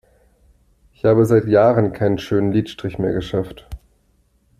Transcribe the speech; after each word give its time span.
Ich 0.95 1.05
hab 1.05 1.23
seit 1.25 1.45
Jahren 1.45 1.93
keinen 1.93 2.17
schönen 2.17 2.51
Lidstrich 2.51 2.97
mehr 2.97 3.13
geschafft. 3.13 3.67